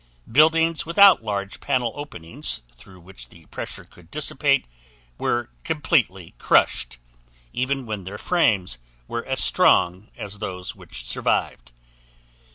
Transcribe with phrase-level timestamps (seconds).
[0.31, 4.65] Buildings without large panel openings through which the pressure could dissipate
[5.19, 6.97] were completely crushed,
[7.53, 11.71] even when their frames were as strong as those which survived.